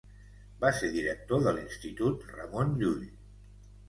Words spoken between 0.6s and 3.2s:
Va ser director de l'Institut Ramon Llull.